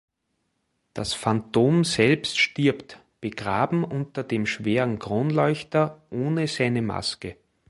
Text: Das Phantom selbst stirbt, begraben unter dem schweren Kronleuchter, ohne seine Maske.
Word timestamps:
Das 0.95 1.13
Phantom 1.13 1.83
selbst 1.83 2.39
stirbt, 2.39 2.97
begraben 3.19 3.83
unter 3.83 4.23
dem 4.23 4.47
schweren 4.47 4.97
Kronleuchter, 4.97 6.01
ohne 6.09 6.47
seine 6.47 6.81
Maske. 6.81 7.37